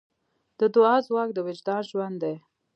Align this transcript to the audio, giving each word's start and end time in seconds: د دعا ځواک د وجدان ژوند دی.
د 0.59 0.61
دعا 0.75 0.95
ځواک 1.07 1.29
د 1.33 1.37
وجدان 1.47 1.81
ژوند 1.89 2.15
دی. 2.23 2.35